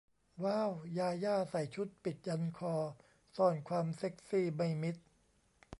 [0.43, 2.75] ว้าว ญาญ่า ใส่ชุดปิดยันคอ
[3.37, 4.95] ซ่อนความเซ็กซี่ไม่มิด